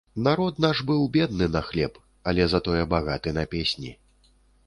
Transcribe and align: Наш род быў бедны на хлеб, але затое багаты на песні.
Наш 0.27 0.37
род 0.39 0.61
быў 0.91 1.03
бедны 1.17 1.47
на 1.57 1.61
хлеб, 1.67 1.99
але 2.31 2.47
затое 2.53 2.81
багаты 2.97 3.37
на 3.39 3.43
песні. 3.55 3.93